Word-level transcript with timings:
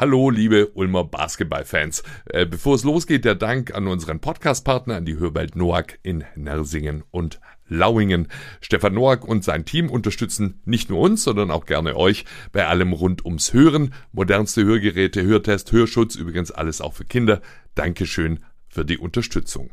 Hallo, 0.00 0.30
liebe 0.30 0.68
Ulmer 0.68 1.04
Basketballfans. 1.04 2.02
Äh, 2.24 2.46
bevor 2.46 2.74
es 2.74 2.84
losgeht, 2.84 3.26
der 3.26 3.34
Dank 3.34 3.74
an 3.74 3.86
unseren 3.86 4.18
Podcastpartner, 4.18 4.96
an 4.96 5.04
die 5.04 5.18
Hörwelt 5.18 5.56
Noack 5.56 5.98
in 6.02 6.24
Nersingen 6.36 7.04
und 7.10 7.38
Lauingen. 7.68 8.28
Stefan 8.62 8.94
Noack 8.94 9.28
und 9.28 9.44
sein 9.44 9.66
Team 9.66 9.90
unterstützen 9.90 10.62
nicht 10.64 10.88
nur 10.88 11.00
uns, 11.00 11.22
sondern 11.22 11.50
auch 11.50 11.66
gerne 11.66 11.96
euch 11.96 12.24
bei 12.50 12.66
allem 12.66 12.94
rund 12.94 13.26
ums 13.26 13.52
Hören. 13.52 13.92
Modernste 14.10 14.64
Hörgeräte, 14.64 15.22
Hörtest, 15.22 15.70
Hörschutz, 15.70 16.14
übrigens 16.14 16.50
alles 16.50 16.80
auch 16.80 16.94
für 16.94 17.04
Kinder. 17.04 17.42
Dankeschön 17.74 18.40
für 18.70 18.86
die 18.86 18.96
Unterstützung. 18.96 19.68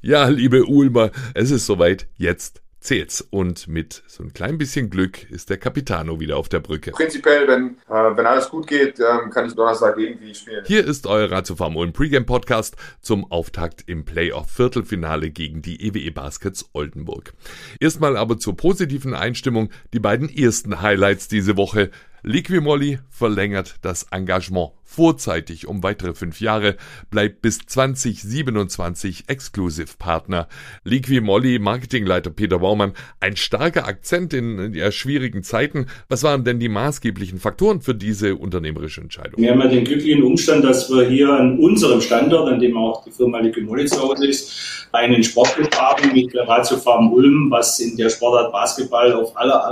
Ja, 0.00 0.26
liebe 0.28 0.64
Ulmer, 0.64 1.10
es 1.34 1.50
ist 1.50 1.66
soweit. 1.66 2.08
Jetzt 2.16 2.62
zählt's. 2.80 3.20
Und 3.20 3.68
mit 3.68 4.02
so 4.06 4.22
ein 4.22 4.32
klein 4.32 4.58
bisschen 4.58 4.90
Glück 4.90 5.28
ist 5.30 5.50
der 5.50 5.58
Capitano 5.58 6.20
wieder 6.20 6.36
auf 6.36 6.48
der 6.48 6.60
Brücke. 6.60 6.92
Prinzipiell, 6.92 7.48
wenn, 7.48 7.76
äh, 7.88 8.16
wenn 8.16 8.26
alles 8.26 8.48
gut 8.48 8.66
geht, 8.66 8.98
ähm, 9.00 9.30
kann 9.30 9.46
ich 9.46 9.54
Donnerstag 9.54 9.98
irgendwie 9.98 10.34
spielen. 10.34 10.64
Hier 10.66 10.84
ist 10.84 11.06
euer 11.06 11.30
Ratiofarm 11.30 11.76
Ulm 11.76 11.92
Pregame 11.92 12.26
Podcast 12.26 12.76
zum 13.00 13.30
Auftakt 13.30 13.84
im 13.86 14.04
Playoff 14.04 14.50
Viertelfinale 14.50 15.30
gegen 15.30 15.62
die 15.62 15.86
EWE 15.86 16.12
Baskets 16.12 16.68
Oldenburg. 16.72 17.32
Erstmal 17.80 18.16
aber 18.16 18.38
zur 18.38 18.56
positiven 18.56 19.14
Einstimmung 19.14 19.70
die 19.92 20.00
beiden 20.00 20.28
ersten 20.28 20.80
Highlights 20.80 21.28
diese 21.28 21.56
Woche. 21.56 21.90
Liquimolli 22.28 22.98
verlängert 23.08 23.76
das 23.82 24.08
Engagement 24.10 24.72
vorzeitig 24.82 25.68
um 25.68 25.84
weitere 25.84 26.12
fünf 26.12 26.40
Jahre, 26.40 26.76
bleibt 27.08 27.40
bis 27.40 27.58
2027 27.58 29.24
Exclusive-Partner. 29.28 30.48
Liquimolli 30.82 31.60
Marketingleiter 31.60 32.30
Peter 32.30 32.58
Baumann, 32.58 32.94
ein 33.20 33.36
starker 33.36 33.86
Akzent 33.86 34.34
in 34.34 34.74
ja, 34.74 34.90
schwierigen 34.90 35.44
Zeiten. 35.44 35.86
Was 36.08 36.24
waren 36.24 36.42
denn 36.42 36.58
die 36.58 36.68
maßgeblichen 36.68 37.38
Faktoren 37.38 37.80
für 37.80 37.94
diese 37.94 38.34
unternehmerische 38.34 39.02
Entscheidung? 39.02 39.40
Wir 39.40 39.52
haben 39.52 39.60
ja 39.60 39.68
den 39.68 39.84
glücklichen 39.84 40.24
Umstand, 40.24 40.64
dass 40.64 40.90
wir 40.90 41.08
hier 41.08 41.30
an 41.30 41.60
unserem 41.60 42.00
Standort, 42.00 42.52
an 42.52 42.58
dem 42.58 42.76
auch 42.76 43.04
die 43.04 43.12
Firma 43.12 43.38
Liquimolli 43.38 43.86
zu 43.86 44.00
Hause 44.00 44.26
ist, 44.26 44.88
einen 44.90 45.22
Sportclub 45.22 45.72
haben 45.76 46.12
mit 46.12 46.34
der 46.34 46.48
Ratio 46.48 46.76
Farm 46.76 47.12
Ulm, 47.12 47.52
was 47.52 47.78
in 47.78 47.96
der 47.96 48.10
Sportart 48.10 48.50
Basketball 48.50 49.12
auf 49.12 49.36
aller, 49.36 49.64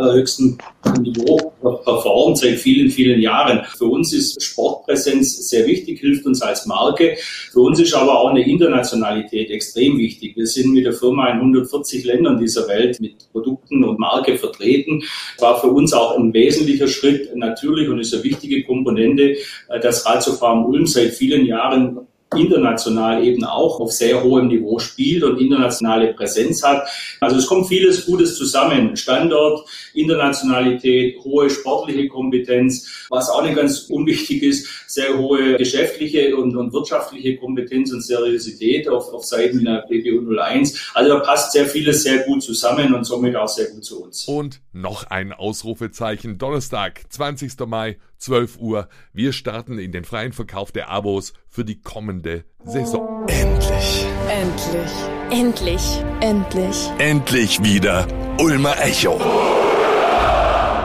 allerhöchstem 0.94 1.02
Niveau 1.02 1.52
performt 1.84 2.38
seit 2.38 2.58
vielen, 2.58 2.90
vielen 2.90 3.20
Jahren. 3.20 3.64
Für 3.76 3.86
uns 3.86 4.12
ist 4.12 4.42
Sportpräsenz 4.42 5.48
sehr 5.48 5.66
wichtig, 5.66 6.00
hilft 6.00 6.26
uns 6.26 6.42
als 6.42 6.66
Marke. 6.66 7.16
Für 7.52 7.60
uns 7.60 7.80
ist 7.80 7.94
aber 7.94 8.18
auch 8.18 8.28
eine 8.28 8.46
Internationalität 8.46 9.50
extrem 9.50 9.98
wichtig. 9.98 10.36
Wir 10.36 10.46
sind 10.46 10.72
mit 10.72 10.84
der 10.84 10.92
Firma 10.92 11.28
in 11.28 11.38
140 11.38 12.04
Ländern 12.04 12.38
dieser 12.38 12.68
Welt 12.68 13.00
mit 13.00 13.30
Produkten 13.32 13.84
und 13.84 13.98
Marke 13.98 14.36
vertreten. 14.36 15.02
War 15.38 15.60
für 15.60 15.68
uns 15.68 15.92
auch 15.92 16.18
ein 16.18 16.32
wesentlicher 16.32 16.88
Schritt 16.88 17.34
natürlich 17.36 17.88
und 17.88 17.98
ist 17.98 18.14
eine 18.14 18.24
wichtige 18.24 18.64
Komponente, 18.64 19.36
dass 19.82 20.06
Ratio 20.06 20.34
Farm 20.34 20.66
Ulm 20.66 20.86
seit 20.86 21.10
vielen 21.10 21.46
Jahren 21.46 21.98
international 22.36 23.24
eben 23.24 23.44
auch 23.44 23.80
auf 23.80 23.92
sehr 23.92 24.22
hohem 24.22 24.48
Niveau 24.48 24.78
spielt 24.78 25.22
und 25.24 25.40
internationale 25.40 26.14
Präsenz 26.14 26.62
hat. 26.62 26.88
Also 27.20 27.36
es 27.36 27.46
kommt 27.46 27.68
vieles 27.68 28.06
Gutes 28.06 28.36
zusammen. 28.36 28.96
Standort, 28.96 29.68
Internationalität, 29.94 31.18
hohe 31.24 31.50
sportliche 31.50 32.08
Kompetenz, 32.08 33.06
was 33.10 33.28
auch 33.30 33.42
nicht 33.42 33.56
ganz 33.56 33.80
unwichtig 33.90 34.42
ist, 34.42 34.68
sehr 34.86 35.16
hohe 35.18 35.56
geschäftliche 35.56 36.36
und, 36.36 36.56
und 36.56 36.72
wirtschaftliche 36.72 37.36
Kompetenz 37.36 37.92
und 37.92 38.02
Seriosität 38.02 38.88
auf, 38.88 39.12
auf 39.12 39.24
Seiten 39.24 39.64
der 39.64 39.84
BBU 39.88 40.34
01. 40.38 40.92
Also 40.94 41.10
da 41.10 41.20
passt 41.20 41.52
sehr 41.52 41.66
vieles 41.66 42.02
sehr 42.02 42.18
gut 42.20 42.42
zusammen 42.42 42.94
und 42.94 43.04
somit 43.04 43.36
auch 43.36 43.48
sehr 43.48 43.66
gut 43.66 43.84
zu 43.84 44.04
uns. 44.04 44.26
Und 44.26 44.60
noch 44.72 45.04
ein 45.04 45.32
Ausrufezeichen. 45.32 46.38
Donnerstag, 46.38 47.02
20. 47.08 47.58
Mai, 47.66 47.96
12 48.18 48.58
Uhr. 48.58 48.88
Wir 49.12 49.32
starten 49.32 49.78
in 49.78 49.92
den 49.92 50.04
freien 50.04 50.32
Verkauf 50.32 50.72
der 50.72 50.88
Abos 50.88 51.32
für 51.48 51.64
die 51.64 51.80
kommende 51.80 52.44
Saison. 52.64 53.26
Endlich. 53.28 54.06
Endlich. 54.28 55.00
Endlich. 55.30 56.04
Endlich. 56.20 56.90
Endlich 56.98 57.62
wieder 57.62 58.06
Ulmer 58.38 58.76
Echo. 58.82 59.20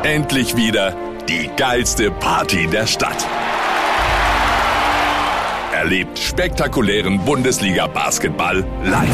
Endlich 0.04 0.56
wieder 0.56 0.96
die 1.28 1.50
geilste 1.56 2.12
Party 2.12 2.68
der 2.68 2.88
Stadt. 2.88 3.28
Erlebt 5.74 6.20
spektakulären 6.20 7.24
Bundesliga-Basketball 7.24 8.66
live. 8.84 9.10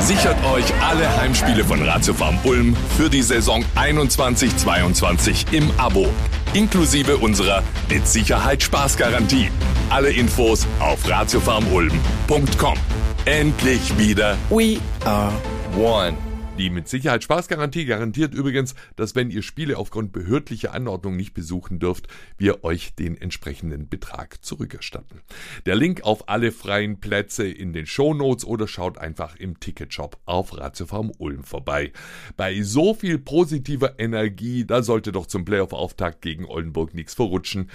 Sichert 0.00 0.36
euch 0.46 0.64
alle 0.82 1.08
Heimspiele 1.16 1.64
von 1.64 1.80
Ratio 1.82 2.12
Farm 2.12 2.38
Ulm 2.42 2.76
für 2.96 3.08
die 3.08 3.22
Saison 3.22 3.64
21-22 3.76 5.52
im 5.52 5.70
Abo. 5.78 6.08
Inklusive 6.54 7.16
unserer 7.16 7.62
mit 7.88 8.06
Sicherheit 8.06 8.62
Spaßgarantie. 8.62 9.50
Alle 9.90 10.10
Infos 10.10 10.66
auf 10.80 11.08
ratiofarmulm.com. 11.08 12.74
Endlich 13.24 13.98
wieder 13.98 14.36
We 14.50 14.78
are 15.04 15.32
one. 15.76 16.31
Die 16.62 16.70
mit 16.70 16.86
Sicherheit 16.86 17.24
Spaßgarantie 17.24 17.86
garantiert 17.86 18.34
übrigens, 18.34 18.76
dass 18.94 19.16
wenn 19.16 19.32
ihr 19.32 19.42
Spiele 19.42 19.78
aufgrund 19.78 20.12
behördlicher 20.12 20.72
Anordnung 20.72 21.16
nicht 21.16 21.34
besuchen 21.34 21.80
dürft, 21.80 22.06
wir 22.38 22.62
euch 22.62 22.94
den 22.94 23.20
entsprechenden 23.20 23.88
Betrag 23.88 24.44
zurückerstatten. 24.44 25.22
Der 25.66 25.74
Link 25.74 26.04
auf 26.04 26.28
alle 26.28 26.52
freien 26.52 27.00
Plätze 27.00 27.48
in 27.48 27.72
den 27.72 27.86
Shownotes 27.86 28.44
oder 28.44 28.68
schaut 28.68 28.96
einfach 28.96 29.34
im 29.34 29.58
Ticketshop 29.58 30.20
auf 30.24 30.56
Ratiofarm 30.56 31.10
Ulm 31.18 31.42
vorbei. 31.42 31.90
Bei 32.36 32.62
so 32.62 32.94
viel 32.94 33.18
positiver 33.18 33.98
Energie, 33.98 34.64
da 34.64 34.84
sollte 34.84 35.10
doch 35.10 35.26
zum 35.26 35.44
Playoff-Auftakt 35.44 36.22
gegen 36.22 36.44
Oldenburg 36.44 36.94
nichts 36.94 37.14
verrutschen. 37.14 37.70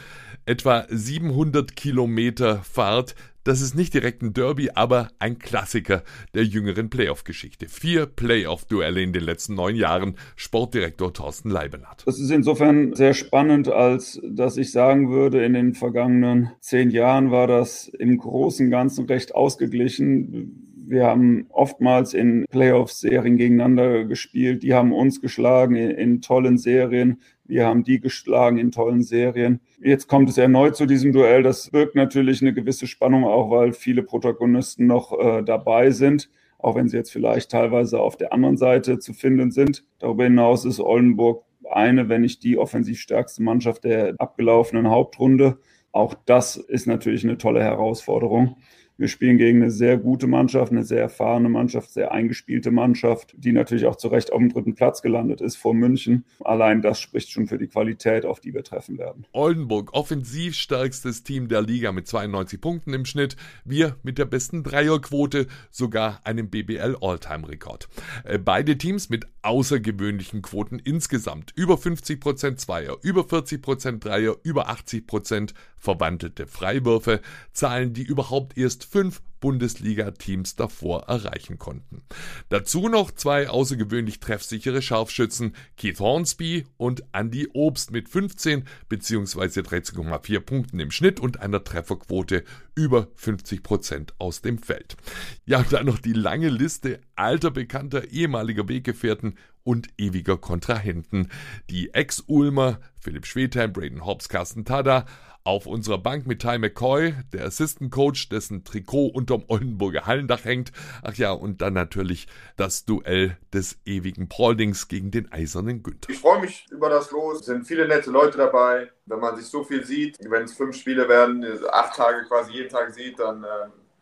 Etwa 0.45 0.85
700 0.89 1.75
Kilometer 1.75 2.63
Fahrt, 2.63 3.15
das 3.47 3.61
ist 3.61 3.75
nicht 3.75 3.93
direkt 3.93 4.21
ein 4.21 4.33
Derby, 4.33 4.71
aber 4.75 5.09
ein 5.19 5.39
Klassiker 5.39 6.03
der 6.33 6.43
jüngeren 6.43 6.89
Playoff-Geschichte. 6.89 7.67
Vier 7.69 8.05
Playoff-Duelle 8.05 9.01
in 9.01 9.13
den 9.13 9.23
letzten 9.23 9.55
neun 9.55 9.75
Jahren. 9.75 10.15
Sportdirektor 10.35 11.13
Thorsten 11.13 11.49
Leibenhardt. 11.49 12.03
Das 12.05 12.19
ist 12.19 12.29
insofern 12.29 12.93
sehr 12.93 13.13
spannend, 13.13 13.69
als 13.69 14.19
dass 14.23 14.57
ich 14.57 14.71
sagen 14.71 15.09
würde, 15.09 15.45
in 15.45 15.53
den 15.53 15.73
vergangenen 15.73 16.51
zehn 16.59 16.89
Jahren 16.89 17.31
war 17.31 17.47
das 17.47 17.87
im 17.87 18.17
Großen 18.17 18.65
und 18.65 18.71
Ganzen 18.71 19.05
recht 19.05 19.33
ausgeglichen. 19.33 20.66
Wir 20.89 21.05
haben 21.05 21.47
oftmals 21.49 22.13
in 22.13 22.45
Playoff-Serien 22.49 23.35
gegeneinander 23.35 24.05
gespielt. 24.05 24.63
Die 24.63 24.73
haben 24.73 24.93
uns 24.93 25.19
geschlagen 25.19 25.75
in, 25.75 25.91
in 25.91 26.21
tollen 26.21 26.57
Serien. 26.57 27.21
Wir 27.43 27.65
haben 27.65 27.83
die 27.83 27.99
geschlagen 27.99 28.57
in 28.57 28.71
tollen 28.71 29.03
Serien. 29.03 29.59
Jetzt 29.83 30.07
kommt 30.07 30.29
es 30.29 30.37
erneut 30.37 30.77
zu 30.77 30.85
diesem 30.85 31.11
Duell. 31.11 31.43
Das 31.43 31.71
birgt 31.71 31.95
natürlich 31.95 32.41
eine 32.41 32.53
gewisse 32.53 32.87
Spannung 32.87 33.25
auch, 33.25 33.51
weil 33.51 33.73
viele 33.73 34.01
Protagonisten 34.01 34.87
noch 34.87 35.11
äh, 35.19 35.43
dabei 35.43 35.91
sind, 35.91 36.29
auch 36.57 36.75
wenn 36.75 36.87
sie 36.87 36.95
jetzt 36.95 37.11
vielleicht 37.11 37.51
teilweise 37.51 37.99
auf 37.99 38.15
der 38.15 38.31
anderen 38.31 38.55
Seite 38.55 38.97
zu 38.97 39.11
finden 39.11 39.51
sind. 39.51 39.83
Darüber 39.99 40.23
hinaus 40.23 40.63
ist 40.63 40.79
Oldenburg 40.79 41.43
eine, 41.69 42.07
wenn 42.07 42.21
nicht 42.21 42.43
die 42.43 42.57
offensiv 42.57 43.01
stärkste 43.01 43.43
Mannschaft 43.43 43.83
der 43.83 44.15
abgelaufenen 44.19 44.89
Hauptrunde. 44.89 45.57
Auch 45.91 46.13
das 46.25 46.55
ist 46.55 46.87
natürlich 46.87 47.25
eine 47.25 47.37
tolle 47.37 47.61
Herausforderung. 47.61 48.55
Wir 48.99 49.07
spielen 49.07 49.37
gegen 49.37 49.61
eine 49.61 49.69
sehr 49.69 49.97
gute 49.97 50.25
Mannschaft, 50.25 50.71
eine 50.71 50.83
sehr 50.83 51.01
erfahrene 51.01 51.49
Mannschaft, 51.49 51.91
sehr 51.91 52.11
eingespielte 52.11 52.71
Mannschaft, 52.71 53.35
die 53.37 53.51
natürlich 53.51 53.85
auch 53.85 53.95
zu 53.95 54.07
Recht 54.07 54.33
auf 54.33 54.39
dem 54.39 54.49
dritten 54.49 54.73
Platz 54.73 55.03
gelandet 55.03 55.39
ist 55.39 55.55
vor 55.55 55.75
München. 55.75 56.25
Allein 56.43 56.81
das 56.81 56.99
spricht 56.99 57.29
schon 57.29 57.45
für 57.45 57.59
die 57.59 57.67
Qualität, 57.67 58.25
auf 58.25 58.39
die 58.39 58.55
wir 58.55 58.63
treffen 58.63 58.97
werden. 58.97 59.27
Oldenburg, 59.33 59.93
offensiv 59.93 60.55
stärkstes 60.55 61.21
Team 61.21 61.47
der 61.47 61.61
Liga 61.61 61.91
mit 61.91 62.07
92 62.07 62.59
Punkten 62.59 62.93
im 62.95 63.05
Schnitt. 63.05 63.35
Wir 63.63 63.97
mit 64.01 64.17
der 64.17 64.25
besten 64.25 64.63
Dreierquote, 64.63 65.45
sogar 65.69 66.19
einem 66.23 66.49
BBL 66.49 66.97
All-Time-Rekord. 66.99 67.89
Äh, 68.23 68.39
beide 68.39 68.79
Teams 68.79 69.09
mit 69.09 69.27
außergewöhnlichen 69.43 70.41
Quoten 70.41 70.79
insgesamt. 70.79 71.53
Über 71.55 71.75
50% 71.75 72.57
Zweier, 72.57 72.97
über 73.03 73.21
40% 73.21 73.99
Dreier, 73.99 74.35
über 74.41 74.69
80% 74.69 75.53
verwandelte 75.77 76.47
Freiwürfe. 76.47 77.21
Zahlen, 77.53 77.93
die 77.93 78.03
überhaupt 78.03 78.57
erst 78.57 78.85
fünf 78.85 79.21
Bundesliga-Teams 79.39 80.55
davor 80.55 81.03
erreichen 81.03 81.57
konnten. 81.57 82.03
Dazu 82.49 82.89
noch 82.89 83.11
zwei 83.11 83.49
außergewöhnlich 83.49 84.19
treffsichere 84.19 84.81
Scharfschützen, 84.81 85.53
Keith 85.77 85.99
Hornsby 85.99 86.65
und 86.77 87.03
Andy 87.13 87.47
Obst 87.53 87.91
mit 87.91 88.09
15 88.09 88.65
bzw. 88.89 89.61
13,4 89.61 90.39
Punkten 90.39 90.79
im 90.79 90.91
Schnitt 90.91 91.19
und 91.19 91.39
einer 91.39 91.63
Trefferquote 91.63 92.43
über 92.75 93.07
50 93.15 93.63
Prozent 93.63 94.13
aus 94.17 94.41
dem 94.41 94.57
Feld. 94.57 94.97
Ja, 95.45 95.63
dann 95.63 95.85
noch 95.85 95.99
die 95.99 96.13
lange 96.13 96.49
Liste 96.49 96.99
alter 97.15 97.51
bekannter 97.51 98.09
ehemaliger 98.11 98.67
Weggefährten 98.67 99.37
und 99.67 99.89
ewiger 99.97 100.37
Kontrahenten. 100.37 101.29
Die 101.69 101.93
Ex-Ulmer 101.93 102.79
Philipp 103.01 103.25
Schwedheim, 103.25 103.73
Braden 103.73 104.05
Hobbs, 104.05 104.29
Carsten 104.29 104.63
Tada, 104.63 105.05
auf 105.43 105.65
unserer 105.65 105.97
Bank 105.97 106.25
mit 106.25 106.41
Ty 106.41 106.57
McCoy, 106.57 107.13
der 107.33 107.45
Assistant 107.45 107.91
Coach, 107.91 108.29
dessen 108.29 108.63
Trikot 108.63 109.07
unterm 109.07 109.43
Oldenburger 109.47 110.05
Hallendach 110.05 110.45
hängt. 110.45 110.71
Ach 111.03 111.13
ja, 111.15 111.31
und 111.31 111.61
dann 111.61 111.73
natürlich 111.73 112.27
das 112.55 112.85
Duell 112.85 113.37
des 113.53 113.77
ewigen 113.85 114.29
Pauldings 114.29 114.87
gegen 114.87 115.11
den 115.11 115.31
eisernen 115.31 115.83
Günther. 115.83 116.11
Ich 116.11 116.19
freue 116.19 116.41
mich 116.41 116.65
über 116.69 116.89
das 116.89 117.11
Los. 117.11 117.41
Es 117.41 117.45
sind 117.45 117.65
viele 117.65 117.87
nette 117.87 118.09
Leute 118.09 118.37
dabei. 118.37 118.89
Wenn 119.05 119.19
man 119.19 119.35
sich 119.35 119.45
so 119.45 119.63
viel 119.63 119.85
sieht, 119.85 120.17
wenn 120.29 120.43
es 120.43 120.53
fünf 120.53 120.75
Spiele 120.75 121.07
werden, 121.09 121.45
acht 121.71 121.95
Tage 121.95 122.25
quasi 122.25 122.53
jeden 122.53 122.69
Tag 122.69 122.93
sieht, 122.93 123.19
dann 123.19 123.43
äh, 123.43 123.47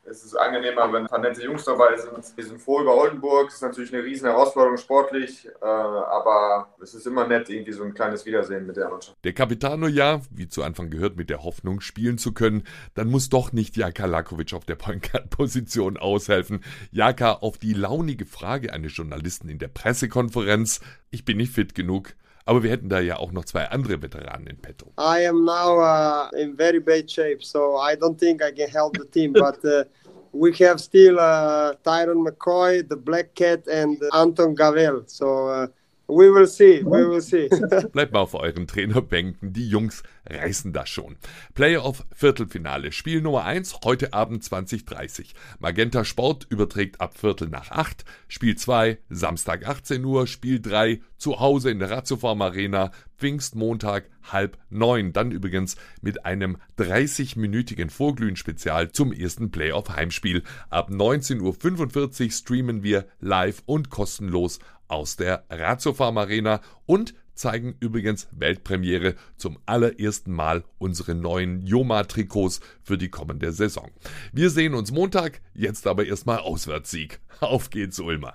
es 0.07 0.23
ist 0.23 0.35
angenehmer, 0.35 0.91
wenn 0.93 1.03
ein 1.03 1.07
paar 1.07 1.19
nette 1.19 1.43
Jungs 1.43 1.65
dabei 1.65 1.97
sind. 1.97 2.37
Wir 2.37 2.45
sind 2.45 2.61
froh 2.61 2.81
über 2.81 2.95
Oldenburg. 2.95 3.49
Es 3.49 3.55
ist 3.55 3.61
natürlich 3.61 3.93
eine 3.93 4.03
riesen 4.03 4.27
Herausforderung 4.27 4.77
sportlich, 4.77 5.47
äh, 5.61 5.65
aber 5.65 6.69
es 6.81 6.93
ist 6.93 7.07
immer 7.07 7.27
nett, 7.27 7.49
irgendwie 7.49 7.71
so 7.71 7.83
ein 7.83 7.93
kleines 7.93 8.25
Wiedersehen 8.25 8.67
mit 8.67 8.77
der 8.77 8.89
Mannschaft. 8.89 9.17
Der 9.23 9.33
Capitano 9.33 9.87
ja, 9.87 10.21
wie 10.29 10.47
zu 10.47 10.63
Anfang 10.63 10.89
gehört, 10.89 11.17
mit 11.17 11.29
der 11.29 11.43
Hoffnung 11.43 11.81
spielen 11.81 12.17
zu 12.17 12.33
können. 12.33 12.63
Dann 12.93 13.09
muss 13.09 13.29
doch 13.29 13.51
nicht 13.51 13.77
Jaka 13.77 14.05
Lakovic 14.05 14.53
auf 14.53 14.65
der 14.65 14.75
Point 14.75 15.11
Guard 15.11 15.29
Position 15.29 15.97
aushelfen. 15.97 16.63
Jaka 16.91 17.33
auf 17.33 17.57
die 17.57 17.73
launige 17.73 18.25
Frage 18.25 18.73
eines 18.73 18.95
Journalisten 18.95 19.49
in 19.49 19.59
der 19.59 19.69
Pressekonferenz. 19.69 20.81
Ich 21.09 21.25
bin 21.25 21.37
nicht 21.37 21.53
fit 21.53 21.75
genug. 21.75 22.15
Aber 22.47 22.61
wir 22.61 22.69
hätten 22.69 22.89
da 22.89 22.99
ja 22.99 23.17
auch 23.17 23.31
noch 23.31 23.45
zwei 23.45 23.65
andere 23.69 24.01
Veteranen 24.01 24.47
in 24.47 24.57
petto. 24.57 24.91
I 24.99 25.27
am 25.27 25.45
now 25.45 25.79
uh, 25.79 26.29
in 26.37 26.55
very 26.55 26.79
bad 26.79 27.09
shape, 27.09 27.43
so 27.43 27.77
I 27.77 27.95
don't 27.95 28.17
think 28.19 28.43
I 28.43 28.51
can 28.51 28.69
help 28.69 28.95
the 28.97 29.05
team. 29.05 29.33
But 29.33 29.65
uh, 29.65 29.85
we 30.31 30.53
have 30.63 30.79
still 30.79 31.17
uh, 31.19 31.73
Tyron 31.83 32.23
McCoy, 32.23 32.87
the 32.87 32.95
Black 32.95 33.33
Cat, 33.33 33.67
and 33.67 33.97
Anton 34.13 34.53
Gavel. 34.53 35.03
So 35.07 35.47
uh, 35.47 35.67
We 36.07 36.31
will 36.31 36.47
see, 36.47 36.83
we 36.85 37.09
will 37.09 37.21
see. 37.21 37.49
Bleibt 37.91 38.13
mal 38.13 38.19
auf 38.19 38.35
euren 38.35 38.67
Trainerbänken, 38.67 39.53
die 39.53 39.67
Jungs 39.67 40.03
reißen 40.27 40.71
das 40.71 40.89
schon. 40.89 41.17
Playoff 41.55 42.05
Viertelfinale, 42.13 42.91
Spiel 42.91 43.21
Nummer 43.21 43.43
1, 43.43 43.79
heute 43.83 44.13
Abend 44.13 44.43
20.30 44.43 45.33
Magenta 45.59 46.05
Sport 46.05 46.45
überträgt 46.49 47.01
ab 47.01 47.17
Viertel 47.17 47.49
nach 47.49 47.71
8, 47.71 48.05
Spiel 48.27 48.55
2, 48.55 48.99
Samstag 49.09 49.67
18 49.67 50.05
Uhr, 50.05 50.27
Spiel 50.27 50.61
3, 50.61 51.01
zu 51.17 51.39
Hause 51.39 51.71
in 51.71 51.79
der 51.79 51.89
Ratiofarm 51.89 52.41
Arena, 52.41 52.91
Pfingstmontag 53.17 54.09
halb 54.31 54.57
neun. 54.69 55.13
Dann 55.13 55.31
übrigens 55.31 55.75
mit 56.01 56.25
einem 56.25 56.57
30-minütigen 56.77 57.89
Vorglühen-Spezial 57.89 58.91
zum 58.91 59.13
ersten 59.13 59.51
Playoff-Heimspiel. 59.51 60.43
Ab 60.69 60.89
19.45 60.91 62.25
Uhr 62.25 62.31
streamen 62.31 62.83
wir 62.83 63.05
live 63.19 63.63
und 63.65 63.89
kostenlos 63.89 64.59
aus 64.87 65.15
der 65.15 65.45
Ratiofarm 65.49 66.17
Arena 66.17 66.61
und 66.85 67.13
zeigen 67.35 67.75
übrigens 67.79 68.27
Weltpremiere 68.31 69.15
zum 69.37 69.59
allerersten 69.65 70.31
Mal 70.31 70.63
unsere 70.77 71.15
neuen 71.15 71.65
Joma-Trikots 71.65 72.61
für 72.81 72.97
die 72.97 73.09
kommende 73.09 73.51
Saison. 73.51 73.91
Wir 74.31 74.49
sehen 74.49 74.73
uns 74.73 74.91
Montag, 74.91 75.41
jetzt 75.53 75.85
aber 75.85 76.05
erstmal 76.05 76.39
Auswärtssieg. 76.39 77.19
Auf 77.41 77.69
geht's, 77.69 77.99
Ulmer. 77.99 78.33